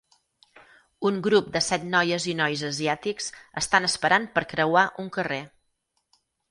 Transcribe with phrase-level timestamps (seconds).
[1.09, 3.31] Un grup de set noies i nois asiàtics
[3.65, 5.45] estan esperant per creuar un carrer.